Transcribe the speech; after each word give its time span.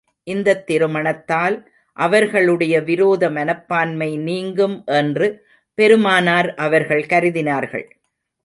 இந்தத் 0.23 0.71
திருமணத்தால், 0.71 1.67
அவர்களுடைய 1.93 2.81
விரோத 2.81 3.29
மனப்பான்மை 3.29 4.17
நீங்கும் 4.17 4.83
என்று 4.85 5.45
பெருமானார் 5.73 6.53
அவர்கள் 6.55 7.05
கருதினார்கள். 7.05 7.85